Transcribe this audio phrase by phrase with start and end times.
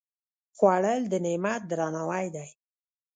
[0.57, 2.49] خوړل د نعمت درناوی دی